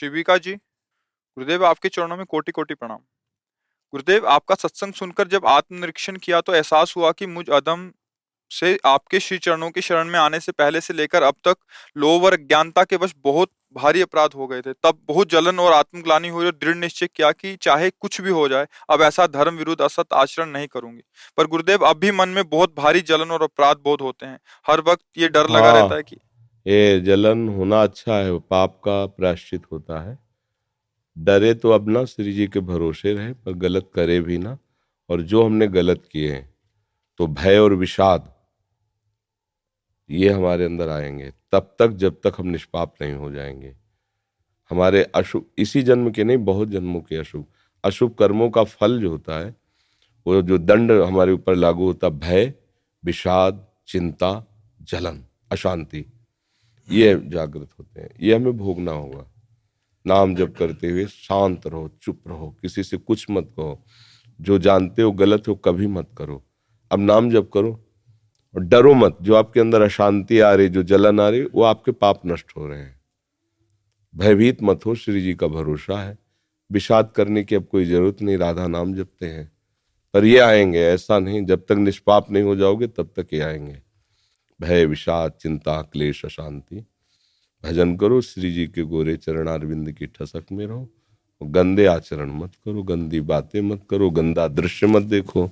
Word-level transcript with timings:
शिविका 0.00 0.36
जी 0.38 0.52
गुरुदेव 0.54 1.64
आपके 1.66 1.88
चरणों 1.88 2.16
में 2.16 2.24
कोटि 2.26 2.52
कोटि 2.52 2.74
प्रणाम। 2.74 2.98
गुरुदेव 3.92 4.26
आपका 4.28 4.54
सत्संग 4.54 4.92
सुनकर 4.92 5.28
जब 5.28 5.46
आत्मनिरीक्षण 5.48 6.16
किया 6.16 6.40
तो 6.40 6.54
एहसास 6.54 6.94
हुआ 6.96 7.12
कि 7.12 7.26
मुझ 7.28 7.48
अदम 7.50 7.90
से 8.50 8.78
आपके 8.86 9.20
श्री 9.20 9.38
चरणों 9.38 9.70
की 9.70 9.80
शरण 9.80 10.08
में 10.08 10.18
आने 10.18 10.40
से 10.40 10.52
पहले 10.52 10.80
से 10.80 10.94
लेकर 10.94 11.22
अब 11.22 11.34
तक 11.44 11.56
लोवर 11.96 12.32
अज्ञानता 12.32 12.84
के 12.84 12.96
वश 12.96 13.14
बहुत 13.24 13.50
भारी 13.76 14.00
अपराध 14.00 14.34
हो 14.34 14.46
गए 14.46 14.60
थे। 14.60 14.72
तब 14.74 14.98
बहुत 15.04 15.30
जलन 15.30 15.58
और 15.58 15.72
आत्मग्लानी 15.72 16.28
हुई 16.28 16.46
और 16.46 16.52
दृढ़ 16.54 16.76
निश्चय 16.76 17.06
किया 17.06 17.32
कि 17.32 17.54
चाहे 17.56 17.90
कुछ 17.90 18.20
भी 18.20 18.30
हो 18.30 18.48
जाए 18.48 18.66
अब 18.90 19.02
ऐसा 19.02 19.26
धर्म 19.28 19.56
विरुद्ध 19.56 19.80
असत 19.82 20.12
आचरण 20.12 20.48
नहीं 20.50 20.68
करूँगी। 20.68 21.02
पर 21.38 21.46
गुरुदेव 21.46 21.86
अब 21.86 21.98
भी 21.98 22.10
मन 22.12 22.28
में 22.28 22.48
बहुत 22.48 22.74
भारी 22.76 23.00
जलन 23.02 23.30
और 23.30 23.42
अपराध 23.42 23.82
बोध 23.84 24.00
होते 24.00 24.26
हैं। 24.26 24.38
हर 24.66 24.80
वक्त 24.82 25.04
ये 25.18 25.28
डर 25.28 25.50
लगा। 25.50 25.72
रहता 25.72 25.94
है 25.94 26.02
कि 26.02 26.16
ये 26.68 27.00
जलन 27.00 27.48
होना 27.48 27.82
अच्छा 27.82 28.14
है 28.14 28.38
पाप 28.38 28.80
का 28.84 29.06
प्रायश्चित 29.06 29.62
होता 29.72 30.00
है। 30.00 30.18
डरे 31.16 31.54
तो 31.54 31.70
अब 31.70 31.88
ना, 31.88 32.04
श्री 32.04 32.32
जी 32.32 32.46
के 32.46 32.60
भरोसे 32.60 33.12
रहे, 33.12 33.32
पर 33.32 33.52
गलत 33.52 33.90
करे 33.94 34.20
भी 34.20 34.38
ना। 34.38 34.58
और 35.10 35.22
जो 35.22 35.44
हमने 35.44 35.66
गलत 35.66 36.02
किए 36.12 36.32
हैं 36.32 36.54
तो 37.18 37.26
भय 37.26 37.58
और 37.58 37.74
विषाद, 37.74 38.32
ये 40.10 40.28
हमारे 40.28 40.64
अंदर 40.64 40.88
आएँगे। 40.88 41.32
तब 41.52 41.76
तक, 41.78 41.88
जब 41.88 42.20
तक 42.24 42.32
हम 42.38 42.46
निष्पाप 42.46 42.94
नहीं 43.02 43.12
हो 43.12 43.30
जाएँगे। 43.30 43.74
हमारे 44.70 45.02
अशुभ, 45.14 45.46
इसी 45.58 45.82
जन्म 45.82 46.10
के 46.10 46.24
नहीं, 46.24 46.36
बहुत 46.36 46.68
जन्मों 46.68 47.00
के 47.00 47.16
अशुभ। 47.16 47.46
अशुभ 47.84 48.14
कर्मों 48.14 48.50
का 48.50 48.64
फल 48.64 49.00
जो 49.00 49.10
होता 49.10 49.38
है, 49.38 49.54
वो 50.26 50.42
जो 50.42 50.58
दंड 50.58 50.92
हमारे 50.92 51.32
ऊपर 51.32 51.56
लागू 51.56 51.86
होता, 51.86 52.08
भय, 52.08 52.54
विषाद, 53.04 53.66
चिंता, 53.88 54.44
जलन, 54.82 55.24
अशांति। 55.52 56.06
ये 56.90 57.20
जागृत 57.24 57.68
होते 57.78 58.00
हैं। 58.00 58.10
ये 58.20 58.34
हमें 58.34 58.56
भोगना 58.56 58.92
होगा। 58.92 59.32
नाम 60.06 60.34
जप 60.34 60.54
करते 60.58 60.90
हुए 60.90 61.06
शांत 61.06 61.66
रहो, 61.66 61.98
चुप 62.02 62.20
रहो, 62.28 62.56
किसी 62.62 62.82
से 62.82 62.96
कुछ 62.96 63.26
मत 63.30 63.48
कहो। 63.56 63.84
जो 64.40 64.58
जानते 64.58 65.02
हो 65.02 65.12
गलत 65.12 65.48
हो, 65.48 65.54
कभी 65.54 65.86
मत 65.86 66.10
करो। 66.18 66.44
अब 66.92 66.98
नाम 66.98 67.30
जप 67.30 67.50
करो 67.54 67.84
और 68.54 68.60
डरो 68.60 68.94
मत। 68.94 69.18
जो 69.22 69.34
आपके 69.34 69.60
अंदर 69.60 69.82
अशांति 69.82 70.40
आ 70.40 70.54
रही, 70.54 70.68
जो 70.68 70.82
जलन 70.82 71.20
आ 71.20 71.28
रही, 71.28 71.42
वो 71.42 71.62
आपके 71.62 71.92
पाप 71.92 72.22
नष्ट 72.26 72.46
हो 72.56 72.66
रहे 72.66 72.80
हैं। 72.80 73.00
भयभीत 74.16 74.62
मत 74.62 74.80
हो, 74.86 74.94
श्री 74.94 75.20
जी 75.20 75.34
का 75.34 75.46
भरोसा 75.46 76.02
है। 76.02 76.18
विषाद 76.72 77.12
करने 77.16 77.44
की 77.44 77.54
अब 77.54 77.64
कोई 77.64 77.84
ज़रूरत 77.84 78.22
नहीं, 78.22 78.36
राधा 78.36 78.66
नाम 78.66 78.94
जपते 78.94 79.26
हैं। 79.26 79.52
पर 80.14 80.24
ये 80.24 80.38
आएँगे, 80.38 80.80
ऐसा 80.80 81.18
नहीं, 81.18 81.46
जब 81.46 81.60
तक 81.60 81.72
निष्पाप 81.72 82.30
नहीं 82.30 82.42
हो 82.42 82.56
जाओगे, 82.56 82.86
तब 82.86 83.12
तक 83.16 83.26
ये 83.32 83.40
आएँगे। 83.40 83.87
भय 84.60 84.84
विषाद 84.84 85.32
चिंता 85.32 85.82
क्लेश 85.82 86.24
अशांति। 86.24 86.86
भजन 87.64 87.96
करो, 87.96 88.20
श्री 88.20 88.52
जी 88.52 88.66
के 88.66 88.82
गोरे 88.82 89.16
चरण 89.16 89.46
अरविंद 89.46 89.92
की 89.92 90.06
ठसक 90.06 90.46
में 90.52 90.66
रहो। 90.66 90.88
गंदे 91.42 91.86
आचरण 91.86 92.30
मत 92.30 92.54
करो, 92.54 92.82
गंदी 92.82 93.20
बातें 93.20 93.60
मत 93.60 93.86
करो, 93.90 94.10
गंदा 94.10 94.48
दृश्य 94.48 94.86
मत 94.86 95.02
देखो, 95.02 95.50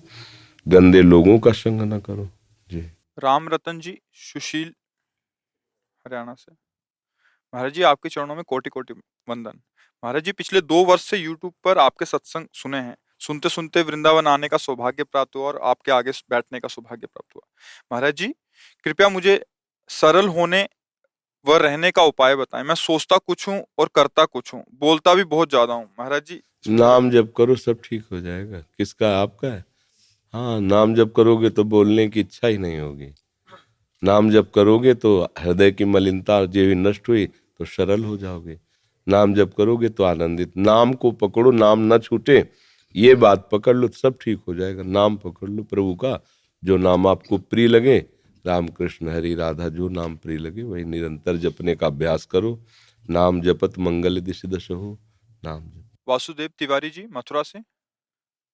गंदे 0.69 1.03
लोगों 1.03 1.39
का 1.39 1.53
संग 1.53 1.81
न 1.83 2.01
करो। 2.01 2.29
जी। 2.71 2.81
राम 3.19 3.49
रतन 3.49 3.81
जी, 3.81 3.99
सुशील, 4.13 4.75
हरियाणा 6.07 6.35
से। 6.35 6.53
महाराज 7.55 7.73
जी, 7.73 7.83
आपके 7.83 8.09
चरणों 8.09 8.35
में 8.35 8.45
कोटि 8.45 8.71
कोटि 8.71 8.95
वंदन। 9.29 9.61
महाराज 10.05 10.25
जी, 10.25 10.33
पिछले 10.33 10.61
दो 10.61 10.85
वर्ष 10.85 11.03
से 11.03 11.17
यूट्यूब 11.17 11.55
पर 11.65 11.79
आपके 11.79 12.05
सत्संग 12.05 12.47
सुने 12.53 12.79
हैं। 12.79 12.97
सुनते 13.19 13.49
सुनते 13.49 13.83
वृंदावन 13.83 14.27
आने 14.27 14.49
का 14.49 14.57
सौभाग्य 14.57 15.05
प्राप्त 15.05 15.37
हुआ 15.37 15.47
और 15.47 15.61
आपके 15.63 15.93
आगे 15.93 16.11
बैठने 16.11 16.61
का 16.61 16.69
सौभाग्य 16.69 17.07
प्राप्त 17.07 17.37
हुआ। 17.37 17.49
महाराज 17.93 18.15
जी 18.15 18.35
कृपया 18.87 19.09
मुझे 19.09 19.41
सरल 19.91 20.29
होने 20.29 20.67
व 21.47 21.57
रहने 21.59 21.91
का 21.91 22.03
उपाय 22.03 22.37
बताएँ। 22.37 22.65
मैं 22.65 22.75
सोचता 22.75 23.17
कुछ 23.19 23.47
हूँ 23.49 23.63
और 23.79 23.91
करता 23.95 24.25
कुछ 24.25 24.53
हूँ। 24.55 24.63
बोलता 24.81 25.15
भी 25.15 25.25
बहुत 25.27 25.49
ज़्यादा 25.51 25.75
हूँ। 25.75 25.89
महाराज 25.99 26.23
जी 26.27 26.41
नाम 26.69 27.11
जब 27.11 27.33
करो, 27.33 27.55
सब 27.57 27.81
ठीक 27.85 28.05
हो 28.13 28.21
जाएगा। 28.21 28.59
किसका? 28.59 29.19
आपका 29.21 29.49
है? 29.49 29.65
हाँ 30.35 30.61
नाम 30.61 30.95
जब 30.95 31.13
करोगे 31.13 31.51
तो 31.51 31.65
बोलने 31.65 32.09
की 32.09 32.21
इच्छा 32.21 32.49
ही 32.49 32.59
नहीं 32.59 32.79
होगी। 32.79 33.13
नाम 34.03 34.31
जप 34.31 34.51
करोगे 34.55 34.95
तो 34.95 35.21
हृदय 35.39 35.71
की 35.71 35.85
मलिनता 35.85 36.45
जो 36.45 36.67
भी 36.67 36.75
नष्ट 36.75 37.09
हुई 37.09 37.27
तो 37.27 37.65
सरल 37.65 38.05
हो 38.05 38.17
जाओगे। 38.17 38.59
नाम 39.07 39.35
जब 39.35 39.53
करोगे 39.55 39.89
तो 39.89 40.05
आनंदित। 40.05 40.57
नाम 40.57 40.93
को 40.93 41.11
पकड़ो, 41.13 41.51
नाम 41.51 41.93
न 41.93 41.99
छूटे। 41.99 42.45
ये 42.95 43.15
बात 43.15 43.49
पकड़ 43.53 43.77
लो, 43.77 43.89
सब 43.89 44.19
ठीक 44.21 44.41
हो 44.49 44.55
जाएगा। 44.55 44.83
नाम 44.83 45.17
पकड़ 45.17 45.49
लो 45.49 45.63
प्रभु 45.63 45.95
का, 45.95 46.19
जो 46.63 46.77
नाम 46.77 47.07
आपको 47.07 47.39
प्रिय 47.39 47.67
लगे। 47.69 47.99
राम 48.47 48.69
कृष्ण 48.69 49.09
हरि 49.09 49.35
राधा 49.35 49.69
जो 49.69 49.89
नाम 49.89 50.17
प्रिय 50.17 50.39
लगे, 50.39 50.63
वही 50.63 50.85
निरंतर 50.85 51.37
जपने 51.37 51.75
का 51.77 51.87
अभ्यास 51.87 52.27
करो। 52.27 52.59
नाम 53.09 53.41
जपत 53.41 53.79
मंगल 53.79 54.21
दिश 54.21 54.45
दश 54.47 54.71
हो 54.71 54.99
नाम 55.43 55.61
जप। 55.61 55.83
वासुदेव 56.09 56.51
तिवारी 56.59 56.91
जी, 56.91 57.07
मथुरा 57.07 57.43
से। 57.43 57.61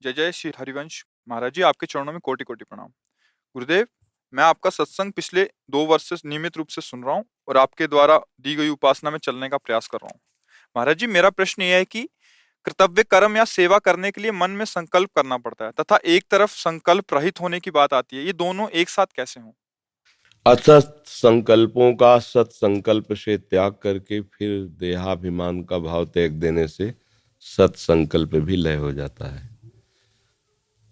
जय 0.03 0.13
जय 0.13 0.33
श्री 0.33 0.53
हरिवंश 0.59 1.05
महाराज 1.29 1.53
जी, 1.53 1.63
आपके 1.63 1.87
चरणों 1.87 2.13
में 2.13 2.21
कोटि 2.21 2.45
कोटि 2.45 2.65
प्रणाम। 2.65 2.89
गुरुदेव, 3.57 3.87
मैं 4.33 4.45
आपका 4.45 4.71
सत्संग 4.71 5.13
पिछले 5.13 5.45
दो 5.71 5.85
वर्ष 5.87 6.09
से 6.09 6.29
नियमित 6.29 6.57
रूप 6.57 6.69
से 6.69 6.81
सुन 6.81 7.03
रहा 7.05 7.15
हूँ 7.15 7.25
और 7.49 7.57
आपके 7.57 7.87
द्वारा 7.87 8.19
दी 8.41 8.55
गई 8.55 8.69
उपासना 8.69 9.11
में 9.11 9.19
चलने 9.19 9.49
का 9.49 9.57
प्रयास 9.57 9.87
कर 9.87 9.99
रहा 9.99 10.11
हूँ। 10.15 10.21
महाराज 10.77 10.97
जी, 10.97 11.07
मेरा 11.07 11.31
प्रश्न 11.31 11.63
यह 11.63 11.77
है 11.77 11.85
कि 11.85 12.09
कर्तव्य, 12.67 13.03
कर्म 13.03 13.37
या 13.37 13.45
सेवा 13.45 13.79
करने 13.79 14.11
के 14.11 14.21
लिए 14.21 14.33
मन 14.33 14.51
में 14.51 14.65
संकल्प 14.65 15.11
करना 15.17 15.39
पड़ता 15.39 15.65
है, 15.65 15.71
तथा 15.71 15.99
एक 16.07 16.25
तरफ़ 16.31 16.51
संकल्प 16.51 17.15
रहित 17.15 17.41
होने 17.41 17.61
की 17.61 17.71
बात 17.71 17.93
आती 17.93 18.17
है, 18.17 18.25
ये 18.25 18.33
दोनों 18.33 18.69
एक 18.69 18.89
साथ 18.89 19.07
कैसे 19.17 19.41
हों? 19.41 19.53
असत 20.47 21.03
संकल्पों 21.07 21.95
का 21.95 22.19
सत 22.19 22.49
संकल्प 22.51 23.13
से 23.13 23.37
त्याग 23.39 23.75
करके 23.83 24.21
फिर 24.21 24.65
देहाभिमान 24.81 25.63
का 25.63 25.79
भाव 25.79 26.05
त्याग 26.05 26.31
देने 26.31 26.67
से 26.69 26.95
सत 27.41 27.73
संकल्प 27.77 28.35
भी 28.37 28.57
लय 28.57 28.75
हो 28.75 28.93
जाता 28.93 29.27
है। 29.27 29.49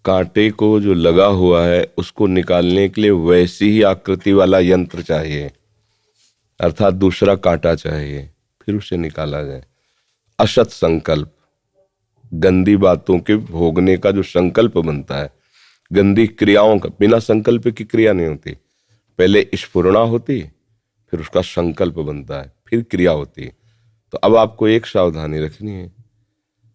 कांटे 0.05 0.51
को 0.51 0.79
जो 0.81 0.93
लगा 0.93 1.25
हुआ 1.25 1.65
है, 1.65 1.93
उसको 1.97 2.27
निकालने 2.27 2.89
के 2.89 3.01
लिए 3.01 3.11
वैसी 3.11 3.69
ही 3.69 3.81
आकृति 3.81 4.33
वाला 4.33 4.59
यंत्र 4.59 5.01
चाहिए, 5.01 5.51
अर्थात 6.59 6.93
दूसरा 6.93 7.35
कांटा 7.35 7.75
चाहिए, 7.75 8.29
फिर 8.61 8.75
उसे 8.75 8.97
निकाला 8.97 9.43
जाए। 9.43 9.63
असत 10.39 10.69
संकल्प, 10.69 11.35
गंदी 12.33 12.77
बातों 12.77 13.19
के 13.19 13.35
भोगने 13.35 13.97
का 13.97 14.11
जो 14.11 14.23
संकल्प 14.23 14.77
बनता 14.77 15.17
है, 15.17 15.33
गंदी 15.91 16.27
क्रियाओं 16.27 16.79
का, 16.79 16.89
बिना 16.99 17.19
संकल्प 17.19 17.67
की 17.67 17.83
क्रिया 17.83 18.13
नहीं 18.13 18.27
होती 18.27 18.57
पहले 19.21 19.49
स्फुरना 19.55 19.99
होती, 19.99 20.41
फिर 21.11 21.19
उसका 21.19 21.41
संकल्प 21.41 21.93
बनता 21.93 22.41
है, 22.41 22.53
फिर 22.67 22.83
क्रिया 22.83 23.11
होती 23.11 23.43
है। 23.43 23.51
तो 24.11 24.17
अब 24.17 24.35
आपको 24.35 24.67
एक 24.67 24.85
सावधानी 24.85 25.39
रखनी 25.39 25.71
है। 25.71 25.93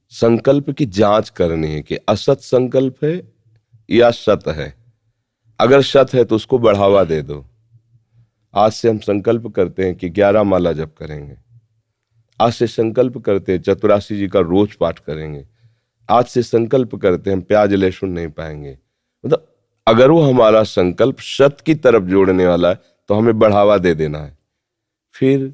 संकल्प 0.09 0.71
की 0.71 0.87
जाँच 0.87 1.31
करनी 1.31 1.69
है 1.69 1.83
कि 1.83 1.97
असत 1.97 2.39
संकल्प 2.39 3.05
है 3.05 3.33
या 3.91 4.11
सत 4.11 4.43
है। 4.49 4.75
अगर 5.61 5.83
सत 5.83 6.07
है 6.15 6.25
तो 6.25 6.37
उसको 6.37 6.59
बढ़ावा 6.59 7.05
दे 7.05 7.23
दो। 7.23 7.47
आज 8.55 8.73
से 8.73 8.91
हम 8.91 8.99
संकल्प 8.99 9.47
करते 9.47 9.85
हैं 9.85 9.95
कि 9.95 10.09
ग्यारह 10.09 10.43
माला 10.43 10.73
जप 10.73 10.95
करेंगे। 10.99 11.37
आज 12.41 12.53
से 12.53 12.67
संकल्प 12.67 13.19
करते 13.19 13.53
हैं, 13.53 13.63
चतुराशी 13.63 14.17
जी 14.17 14.29
का 14.29 14.41
रोज 14.41 14.75
पाठ 14.75 14.99
करेंगे। 14.99 15.47
आज 16.11 16.25
से 16.25 16.43
संकल्प 16.43 16.95
करते 16.95 17.31
हैं, 17.31 17.37
हम 17.37 17.43
प्याज 17.43 17.75
लहसुन 17.75 18.11
नहीं 18.11 18.29
पाएँगे। 18.29 18.79
मतलब 19.27 19.56
अगर 19.87 20.11
वो 20.11 20.21
हमारा 20.23 20.63
संकल्प 20.65 21.21
सत 21.21 21.57
की 21.67 21.75
तरफ़ 21.77 22.05
जोड़ने 22.05 22.47
वाला 22.47 22.69
है 22.69 22.81
तो 23.11 23.15
हमें 23.15 23.39
बढ़ावा 23.39 23.77
दे 23.79 23.95
देना 23.95 24.19
है। 24.19 24.37
फिर 25.15 25.53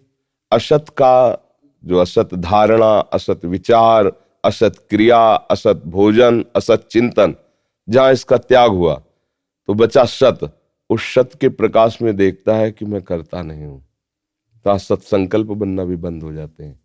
असत 0.52 0.88
का 0.96 1.38
जो 1.84 1.98
असत 1.98 2.34
धारणा, 2.34 2.98
असत 3.12 3.44
विचार, 3.44 4.10
असत 4.44 4.76
क्रिया, 4.90 5.20
असत 5.50 5.82
भोजन, 5.86 6.44
असत 6.56 6.86
चिंतन, 6.90 7.34
जहाँ 7.88 8.12
इसका 8.12 8.36
त्याग 8.38 8.70
हुआ 8.70 8.94
तो 9.68 9.74
बचा 9.74 10.04
सत। 10.04 10.50
उस 10.90 11.14
सत 11.14 11.30
के 11.40 11.48
प्रकाश 11.48 12.00
में 12.02 12.14
देखता 12.16 12.56
है 12.56 12.70
कि 12.72 12.84
मैं 12.84 13.02
करता 13.02 13.42
नहीं 13.42 13.64
हूँ। 13.64 13.80
तो 14.66 14.70
असत 14.70 15.02
संकल्प 15.02 15.46
बनना 15.48 15.84
भी 15.84 15.96
बंद 15.96 16.22
हो 16.22 16.32
जाते 16.32 16.64
हैं। 16.64 16.80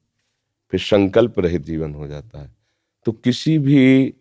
फिर 0.74 0.80
संकल्प 0.80 1.40
रहित 1.40 1.62
जीवन 1.62 1.94
हो 1.94 2.08
जाता 2.08 2.42
है। 2.42 2.56
तो 3.06 3.12
किसी 3.12 3.58
भी 3.60 4.14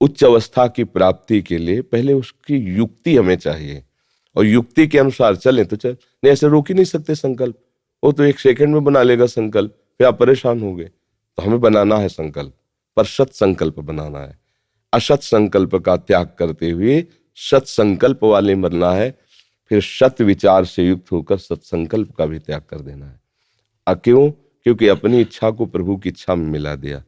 उच्च 0.00 0.24
अवस्था 0.24 0.66
की 0.66 0.84
प्राप्ति 0.84 1.40
के 1.42 1.58
लिए 1.58 1.80
पहले 1.82 2.12
उसकी 2.12 2.56
युक्ति 2.76 3.16
हमें 3.16 3.36
चाहिए। 3.36 3.82
और 4.36 4.46
युक्ति 4.46 4.86
के 4.86 4.98
अनुसार 4.98 5.36
चलें 5.36 5.64
तो 5.66 5.76
चल, 5.76 5.90
नहीं, 5.90 6.32
ऐसे 6.32 6.48
रोक 6.48 6.68
ही 6.68 6.74
नहीं 6.74 6.84
सकते 6.84 7.14
संकल्प। 7.14 7.58
वो 8.02 8.12
तो 8.12 8.22
एक 8.22 8.38
सेकंड 8.38 8.74
में 8.74 8.84
बना 8.84 9.02
लेगा 9.02 9.26
संकल्प, 9.26 9.70
फिर 9.70 10.06
आप 10.06 10.18
परेशान 10.18 10.60
हो 10.60 10.74
गए 10.74 10.84
तो 10.84 11.42
हमें 11.42 11.60
बनाना 11.60 11.96
है 11.96 12.08
संकल्प, 12.08 12.52
पर 12.96 13.04
सत 13.04 13.32
संकल्प 13.32 13.78
बनाना 13.80 14.18
है। 14.18 14.38
असत 14.92 15.22
संकल्प 15.22 15.74
का 15.76 15.96
त्याग 15.96 16.30
करते 16.38 16.70
हुए 16.70 17.04
सत 17.38 17.66
संकल्प 17.66 18.24
वाले 18.24 18.54
बनना 18.54 18.92
है, 18.92 19.10
फिर 19.70 19.80
सत 19.80 20.20
विचार 20.20 20.64
से 20.64 20.86
युक्त 20.86 21.12
होकर 21.12 21.38
सत्संकल्प 21.38 22.14
का 22.14 22.26
भी 22.26 22.38
त्याग 22.38 22.62
कर 22.70 22.80
देना 22.80 23.06
है। 23.06 23.20
क्यों? 23.86 24.30
क्योंकि 24.30 24.88
अपनी 24.88 25.20
इच्छा 25.20 25.50
को 25.50 25.66
प्रभु 25.66 25.96
की 25.96 26.08
इच्छा 26.08 26.34
में 26.34 26.46
मिला 26.46 26.74
दिया। 26.76 27.02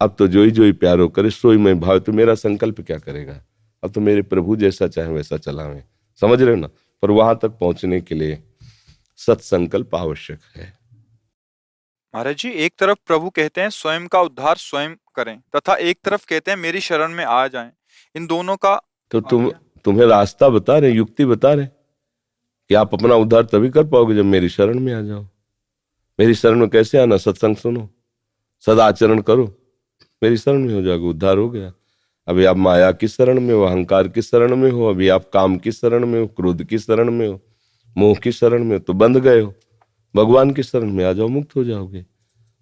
अब 0.00 0.14
तो 0.18 0.28
जो 0.28 0.44
ही 0.44 0.50
जो 0.50 0.64
ही 0.64 0.72
प्यारो 0.72 1.08
करे 1.08 1.30
सोई 1.30 1.56
में 1.56 1.80
भाव 1.80 1.98
तो 1.98 2.12
मेरा 2.12 2.34
संकल्प 2.34 2.80
क्या 2.80 2.98
करेगा? 2.98 3.42
अब 3.84 3.92
तो 3.92 4.00
मेरे 4.00 4.22
प्रभु 4.22 4.56
जैसा 4.56 4.88
चाहे 4.88 5.08
वैसा 5.08 5.36
चलावे। 5.36 5.84
समझ 6.20 6.42
रहे 6.42 6.50
हो 6.50 6.56
ना? 6.56 6.68
पर 7.02 7.10
वहाँ 7.10 7.38
तक 7.42 7.48
पहुँचने 7.48 8.00
के 8.00 8.14
लिए 8.14 8.42
सत्संकल्प 9.16 9.94
आवश्यक 9.94 10.40
है। 10.56 10.78
महाराज 12.14 12.36
जी 12.36 12.50
एक 12.50 12.74
तरफ़ 12.78 12.98
प्रभु 13.06 13.30
कहते 13.30 13.60
हैं 13.60 13.70
स्वयं 13.70 14.06
का 14.06 14.20
उद्धार 14.20 14.56
स्वयं 14.56 14.94
करें 15.14 15.40
तथा 15.56 15.74
एक 15.74 15.98
तरफ़ 16.04 16.26
कहते 16.26 16.50
हैं 16.50 16.58
मेरी 16.58 16.80
शरण 16.80 17.12
में 17.12 17.24
आ 17.24 17.46
जाएँ। 17.46 17.70
इन 18.16 18.26
दोनों 18.26 18.56
का 18.56 18.80
तो 19.10 19.20
तुम 19.20 19.50
तुम्हें 19.84 20.06
रास्ता 20.06 20.48
बता 20.48 20.78
रहे 20.78 20.90
युक्ति 20.90 21.24
बता 21.24 21.52
रहे? 21.54 21.66
कि 21.66 22.74
आप 22.74 22.94
अपना 22.94 23.14
उद्धार 23.14 23.42
तभी 23.42 23.70
कर 23.70 23.84
पाओगे 23.84 24.14
जब 24.14 24.24
मेरी 24.24 24.48
शरण 24.48 24.80
में 24.80 24.94
आ 24.94 25.00
जाओ। 25.00 25.22
मेरी 26.20 26.34
शरण 26.34 26.58
में 26.58 26.68
कैसे 26.68 26.98
आना? 26.98 27.16
सत्संग 27.16 27.56
सुनो। 27.56 27.88
सदाचरण 28.66 29.20
करो। 29.20 29.54
मेरी 30.22 30.36
शरण 30.36 30.58
में 30.58 30.74
हो 30.74 30.82
जाओगे, 30.82 31.06
उद्धार 31.06 31.38
हो 31.38 31.50
गया। 31.50 31.72
अभी 32.28 32.44
आप 32.44 32.56
माया 32.56 32.92
की 32.92 33.08
शरण 33.08 33.40
में 33.40 33.54
हो, 33.54 33.62
अहंकार 33.62 34.08
की 34.08 34.22
शरण 34.22 34.56
में 34.56 34.70
हो, 34.70 34.86
अभी 34.86 35.08
आप 35.08 35.30
काम 35.32 35.56
की 35.58 35.72
शरण 35.72 36.06
में 36.06 36.20
हो, 36.20 36.26
क्रोध 36.26 36.64
की 36.64 36.78
शरण 36.78 37.10
में 37.10 37.28
हो, 37.28 37.40
मोह 37.98 38.14
की 38.14 38.32
शरण 38.32 38.64
में 38.64 38.72
हो 38.72 38.78
तो 38.78 38.92
बंध 38.92 39.16
गए 39.16 39.40
हो। 39.40 39.54
भगवान 40.16 40.50
की 40.50 40.62
शरण 40.62 40.90
में 40.90 41.04
आ 41.04 41.12
जाओ, 41.12 41.28
मुक्त 41.28 41.56
हो 41.56 41.64
जाओगे। 41.64 42.06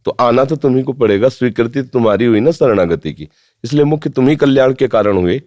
तो 0.05 0.11
आना 0.11 0.45
तो 0.45 0.57
तुम्ही 0.57 0.83
को 0.83 0.93
पड़ेगा, 0.93 1.29
स्वीकृति 1.29 1.83
तो 1.83 1.89
तुम्हारी 1.89 2.25
हुई 2.25 2.41
ना 2.41 2.51
शरणागति 2.51 3.13
की। 3.13 3.29
इसलिए 3.65 3.85
मुख्य 3.85 4.11
तुम्ही 4.11 4.37
कल्याण 4.37 4.73
के 4.73 4.89
कारण 4.89 5.17
हुए। 5.17 5.43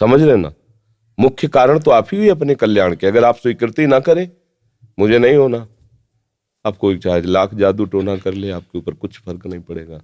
समझ 0.00 0.22
रहे 0.22 0.36
ना? 0.36 0.52
मुख्य 1.20 1.48
कारण 1.48 1.78
तो 1.78 1.90
आप 1.90 2.08
ही 2.12 2.18
हुई 2.18 2.28
अपने 2.28 2.54
कल्याण 2.54 2.96
के। 2.96 3.06
अगर 3.06 3.24
आप 3.24 3.36
स्वीकृति 3.36 3.86
ना 3.86 4.00
करें, 4.00 4.30
मुझे 4.98 5.18
नहीं 5.18 5.36
होना। 5.36 5.68
आप 6.66 6.76
कोई 6.76 6.98
चाहे 6.98 7.20
लाख 7.20 7.54
जादू 7.54 7.84
टोना 7.84 8.16
कर 8.16 8.34
ले, 8.34 8.50
आपके 8.50 8.78
ऊपर 8.78 8.92
कुछ 8.92 9.18
फ़र्क 9.18 9.46
नहीं 9.46 9.60
पड़ेगा। 9.60 10.02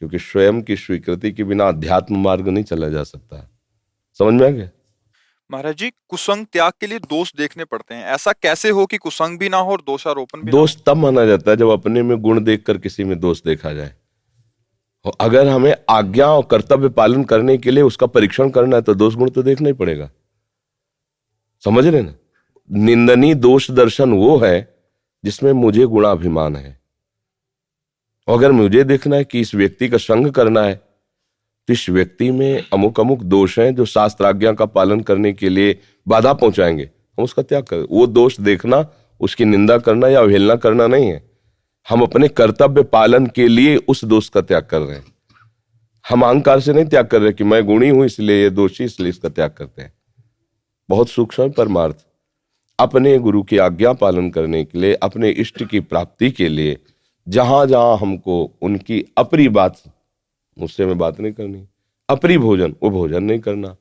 क्योंकि 0.00 0.18
स्वयं 0.18 0.60
की 0.62 0.76
स्वीकृति 0.76 1.32
के 1.32 1.44
बिना 1.44 1.68
अध्यात्म 1.68 2.22
मार्ग 2.22 2.48
नहीं 2.48 2.64
चला 2.64 2.88
जा 2.88 3.02
सकता 3.04 3.48
समझ 4.20 4.34
में 4.34 4.46
आ 4.46 4.50
गया? 4.50 4.68
महाराज 5.50 5.76
जी 5.76 5.90
कुसंग 6.08 6.46
त्याग 6.46 6.72
के 6.80 6.86
लिए 6.86 6.98
दोष 7.00 7.32
देखने 7.36 7.64
पड़ते 7.64 7.94
हैं। 7.94 8.04
ऐसा 8.04 8.32
कैसे 8.32 8.70
हो 8.70 8.86
कि 8.86 8.96
कुसंग 8.96 9.38
भी 9.38 9.48
ना 9.48 9.56
हो 9.56 9.72
और 9.72 9.80
दोषारोपण 9.80 10.42
भी 10.42 10.50
दोष 10.50 10.76
तब 10.86 10.96
माना 10.96 11.24
जाता 11.26 11.50
है 11.50 11.56
जब 11.56 11.68
अपने 11.68 12.02
में 12.02 12.16
गुण 12.18 12.42
देखकर 12.44 12.78
किसी 12.78 13.04
में 13.04 13.18
दोष 13.20 13.42
देखा 13.42 13.72
जाए। 13.72 13.94
अगर 15.20 15.48
हमें 15.48 15.74
आज्ञा 15.90 16.26
और 16.26 16.46
कर्तव्य 16.50 16.88
पालन 16.88 17.24
करने 17.24 17.58
के 17.58 17.70
लिए 17.70 17.82
उसका 17.82 18.06
परीक्षण 18.06 18.50
करना 18.50 18.76
है 18.76 18.82
तो 18.82 18.94
दोष 18.94 19.14
गुण 19.14 19.30
तो 19.30 19.42
देखना 19.42 19.68
ही 19.68 19.72
पड़ेगा। 19.74 20.10
समझ 21.64 21.86
रहे 21.86 22.02
ना? 22.02 22.14
निंदनी 22.70 23.34
दोष 23.36 23.70
दर्शन 23.70 24.12
वो 24.12 24.36
है 24.38 24.74
जिसमें 25.24 25.52
मुझे 25.52 25.86
गुणाभिमान 25.86 26.56
है। 26.56 26.79
अगर 28.28 28.52
मुझे 28.52 28.84
देखना 28.84 29.16
है 29.16 29.24
कि 29.24 29.40
इस 29.40 29.54
व्यक्ति 29.54 29.88
का 29.88 29.96
संग 29.96 30.30
करना 30.30 30.62
है 30.62 30.74
तो 31.68 31.72
इस 31.72 31.88
व्यक्ति 31.90 32.30
में 32.30 32.64
अमुक 32.72 33.00
अमुक 33.00 33.22
दोष 33.22 33.58
हैं 33.58 33.74
जो 33.74 33.84
शास्त्र 33.84 34.24
आज्ञा 34.24 34.52
का 34.52 34.64
पालन 34.66 35.00
करने 35.00 35.32
के 35.32 35.48
लिए 35.48 35.78
बाधा 36.08 36.32
पहुंचाएँगे। 36.32 36.84
हम 36.84 37.24
उसका 37.24 37.42
त्याग 37.42 37.64
करें, 37.64 37.84
वो 37.90 38.06
दोष 38.06 38.40
देखना, 38.40 38.86
उसकी 39.20 39.44
निंदा 39.44 39.78
करना 39.78 40.08
या 40.08 40.20
अवहेलना 40.20 40.56
करना 40.56 40.86
नहीं 40.86 41.06
है। 41.06 41.30
हम 41.88 42.02
अपने 42.02 42.28
कर्तव्य 42.28 42.82
पालन 42.82 43.26
के 43.26 43.48
लिए 43.48 43.76
उस 43.76 44.04
दोष 44.04 44.28
का 44.28 44.40
त्याग 44.40 44.62
कर 44.62 44.80
रहे 44.80 44.96
हैं। 44.96 45.04
हम 46.08 46.22
अहंकार 46.22 46.60
से 46.60 46.72
नहीं 46.72 46.84
त्याग 46.84 47.06
कर 47.06 47.20
रहे 47.20 47.32
कि 47.32 47.44
मैं 47.44 47.64
गुणी 47.66 47.88
हूँ, 47.88 48.04
इसलिए 48.04 48.42
ये 48.42 48.50
दोषी, 48.50 48.84
इसलिए 48.84 49.08
इसका 49.08 49.28
त्याग 49.28 49.50
करते 49.50 49.82
हैं। 49.82 49.92
बहुत 50.88 51.08
सूक्ष्म 51.08 51.50
परमार्थ। 51.50 51.96
अपने 52.78 53.18
गुरु 53.18 53.42
की 53.42 53.58
आज्ञा 53.58 53.92
पालन 53.92 54.30
करने 54.30 54.64
के 54.64 54.78
लिए, 54.78 54.94
अपने 54.94 55.30
इष्ट 55.30 55.64
की 55.64 55.80
प्राप्ति 55.80 56.30
के 56.30 56.48
लिए 56.48 56.76
जहाँ 57.28 57.66
जहाँ 57.66 57.96
हमको 57.98 58.52
उनकी 58.62 59.04
अपरी 59.18 59.48
बात, 59.48 59.82
मुझसे 60.58 60.86
में 60.86 60.98
बात 60.98 61.20
नहीं 61.20 61.32
करनी। 61.32 61.66
अपरी 62.08 62.38
भोजन, 62.38 62.74
वो 62.82 62.90
भोजन 62.90 63.22
नहीं 63.22 63.38
करना। 63.38 63.76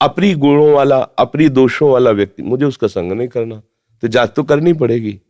अपरी 0.00 0.34
गुणों 0.34 0.72
वाला, 0.72 0.98
अपरी 0.98 1.48
दोषों 1.48 1.90
वाला 1.90 2.10
व्यक्ति, 2.10 2.42
मुझे 2.42 2.64
उसका 2.64 2.86
संग 2.86 3.12
नहीं 3.12 3.28
करना। 3.28 3.62
तो 4.02 4.08
जात 4.08 4.34
तो 4.34 4.42
करनी 4.42 4.72
पड़ेगी। 4.72 5.20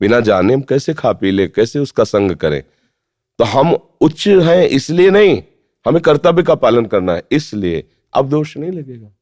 बिना 0.00 0.20
जाने 0.20 0.54
हम 0.54 0.60
कैसे 0.60 0.94
खा 0.94 1.12
पी 1.12 1.30
ले, 1.30 1.48
कैसे 1.48 1.78
उसका 1.78 2.04
संग 2.04 2.32
करें? 2.32 2.62
तो 3.38 3.44
हम 3.44 3.74
उच्च 4.00 4.28
हैं, 4.28 4.66
इसलिए 4.66 5.10
नहीं। 5.10 5.42
हमें 5.86 6.02
कर्तव्य 6.02 6.42
का 6.42 6.54
पालन 6.54 6.86
करना 6.86 7.12
है, 7.12 7.22
इसलिए। 7.32 7.84
अब 8.14 8.28
दोष 8.28 8.56
नहीं 8.56 8.70
लगेगा। 8.70 9.12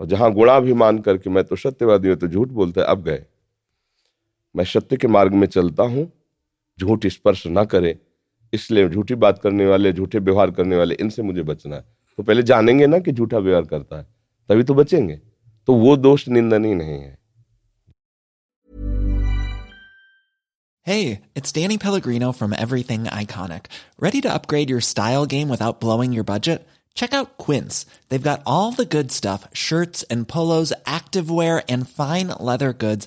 और 0.00 0.06
जहाँ 0.06 0.32
गुणाभिमान 0.32 0.98
करके 0.98 1.30
मैं 1.30 1.44
तो 1.44 1.56
सत्यवादी 1.56 2.08
हूँ 2.08 2.16
तो 2.16 2.26
झूठ 2.28 2.48
बोलता 2.48 2.80
है, 2.80 2.86
अब 2.86 3.02
गए। 3.02 3.24
मैं 4.56 4.64
सत्य 4.64 4.96
के 4.96 5.08
मार्ग 5.08 5.32
में 5.32 5.46
चलता 5.46 5.82
हूँ 5.82 6.12
झूठ 6.80 7.06
स्पर्श 7.06 7.46
ना 7.46 7.64
करे 7.74 7.94
इसलिए 8.52 8.88
झूठी 8.88 9.14
बात 9.24 9.38
करने 9.42 9.66
वाले 9.66 9.92
झूठे 9.92 10.18
व्यवहार 10.18 10.50
करने 10.56 10.76
वाले 10.76 10.94
इनसे 11.00 11.22
मुझे 11.22 11.42
बचना 11.42 11.76
है 11.76 11.84
तो 12.18 12.22
पहले 12.22 12.42
जानेंगे 12.42 12.86
ना 12.86 12.98
कि 12.98 13.12
झूठा 13.12 13.38
व्यवहार 13.38 13.64
करता 13.70 13.98
है 13.98 14.06
तभी 14.48 14.62
तो 14.70 14.74
बचेंगे 14.74 15.16
तो 15.66 15.74
वो 15.84 15.96
दोष 15.96 16.28
निंदनीय 16.28 16.74
नहीं 16.74 17.00
है 17.00 17.20
Hey, 20.86 21.20
it's 21.36 21.52
Danny 21.52 21.78
Pellegrino 21.78 22.32
from 22.32 22.52
Everything 22.52 23.04
Iconic. 23.04 23.66
Ready 24.00 24.20
to 24.22 24.32
upgrade 24.36 24.68
your 24.68 24.80
style 24.80 25.26
game 25.26 25.48
without 25.48 25.78
blowing 25.84 26.12
your 26.12 26.24
budget? 26.24 26.66
Check 26.96 27.14
out 27.14 27.36
Quince. 27.38 27.86
They've 28.08 28.22
got 28.30 28.42
all 28.44 28.72
the 28.72 28.84
good 28.84 29.12
stuff 29.12 29.46
shirts 29.52 30.02
and 30.14 30.26
polos, 30.26 30.72
activewear, 30.84 31.62
and 31.68 31.88
fine 31.88 32.32
leather 32.40 32.72
goods, 32.72 33.06